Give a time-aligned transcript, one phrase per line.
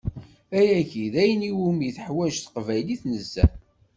[0.59, 3.51] Ayagi d ayen iwumi teḥwaǧ teqbaylit nezzeh.